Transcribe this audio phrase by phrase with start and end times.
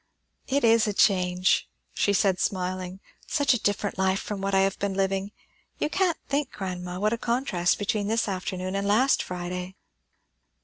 [0.47, 3.01] "It is a change!" she said, smiling.
[3.27, 5.31] "Such a different life from what I have been living.
[5.77, 9.75] You can't think, grandma, what a contrast between this afternoon and last Friday."